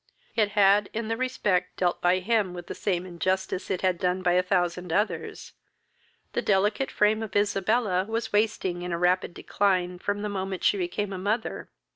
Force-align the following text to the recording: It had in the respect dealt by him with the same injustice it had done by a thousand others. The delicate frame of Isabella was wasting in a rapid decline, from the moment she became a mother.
It 0.35 0.53
had 0.53 0.89
in 0.93 1.09
the 1.09 1.15
respect 1.15 1.77
dealt 1.77 2.01
by 2.01 2.17
him 2.21 2.55
with 2.55 2.65
the 2.65 2.73
same 2.73 3.05
injustice 3.05 3.69
it 3.69 3.81
had 3.81 3.99
done 3.99 4.23
by 4.23 4.31
a 4.31 4.41
thousand 4.41 4.91
others. 4.91 5.53
The 6.33 6.41
delicate 6.41 6.89
frame 6.89 7.21
of 7.21 7.35
Isabella 7.35 8.05
was 8.09 8.33
wasting 8.33 8.81
in 8.81 8.91
a 8.91 8.97
rapid 8.97 9.35
decline, 9.35 9.99
from 9.99 10.23
the 10.23 10.27
moment 10.27 10.63
she 10.63 10.77
became 10.79 11.13
a 11.13 11.19
mother. 11.19 11.69